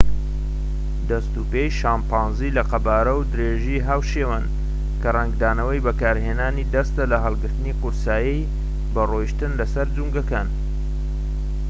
دەست 1.09 1.33
و 1.39 1.43
پێی 1.51 1.75
شەمپانزی 1.79 2.55
لە 2.57 2.63
قەبارە 2.71 3.13
و 3.15 3.27
درێژی 3.33 3.85
هاوشێوەن 3.89 4.45
کە 5.01 5.09
ڕەنگدانەوەی 5.15 5.83
بەکارهێنانی 5.85 6.69
دەستە 6.73 7.03
لە 7.11 7.17
هەڵگرتنی 7.25 7.77
قورسایی 7.81 8.49
بە 8.93 9.01
ڕۆیشتن 9.11 9.51
لە 9.59 9.65
سەر 9.73 9.87
جومگەکان 9.95 10.47